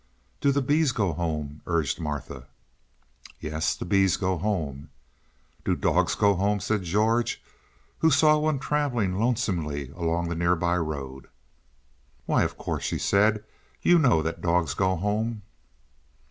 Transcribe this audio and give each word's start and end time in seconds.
"Do 0.39 0.51
the 0.51 0.63
bees 0.63 0.91
go 0.93 1.13
home?" 1.13 1.61
urged 1.67 1.99
Martha. 1.99 2.47
"Yes, 3.39 3.75
the 3.75 3.85
bees 3.85 4.17
go 4.17 4.35
home." 4.39 4.89
"Do 5.63 5.75
the 5.75 5.81
dogs 5.81 6.15
go 6.15 6.33
home?" 6.33 6.59
said 6.59 6.81
George, 6.81 7.39
who 7.99 8.09
saw 8.09 8.39
one 8.39 8.57
traveling 8.57 9.19
lonesomely 9.19 9.89
along 9.91 10.27
the 10.29 10.35
nearby 10.35 10.77
road. 10.77 11.27
"Why, 12.25 12.41
of 12.41 12.57
course," 12.57 12.83
she 12.83 12.97
said, 12.97 13.43
"you 13.83 13.99
know 13.99 14.23
that 14.23 14.41
dogs 14.41 14.73
go 14.73 14.95
home." 14.95 15.43